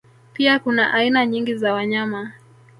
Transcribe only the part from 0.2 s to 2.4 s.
Pia kuna aina nyingi za wanyama